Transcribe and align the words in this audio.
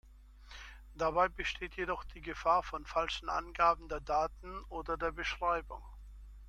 Dabei 0.95 1.29
besteht 1.29 1.75
jedoch 1.75 2.03
die 2.05 2.21
Gefahr 2.23 2.63
von 2.63 2.87
falschen 2.87 3.29
Angaben 3.29 3.87
der 3.87 3.99
Daten 4.01 4.63
oder 4.69 4.97
der 4.97 5.11
Beschreibung. 5.11 5.83